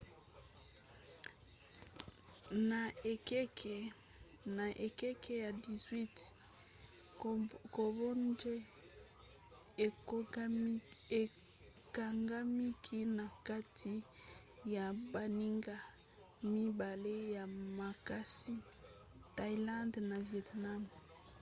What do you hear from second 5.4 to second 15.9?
ya 18 cambodge ekangamaki na kati ya baninga